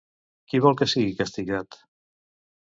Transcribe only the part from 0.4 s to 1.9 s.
Qui vol que sigui castigat?